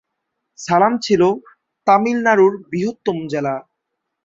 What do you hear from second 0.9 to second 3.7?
ছিল তামিলনাড়ুর বৃহত্তম জেলা।